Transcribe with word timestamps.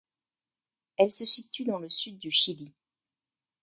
Elle 0.97 1.11
se 1.11 1.25
situe 1.25 1.63
dans 1.63 1.77
le 1.77 1.87
sud 1.91 2.17
du 2.17 2.31
Chili. 2.31 2.73